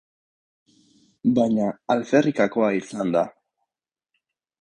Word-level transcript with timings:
Baina 1.35 1.67
alferrikakoa 1.95 2.71
izan 2.79 3.13
da. 3.17 3.23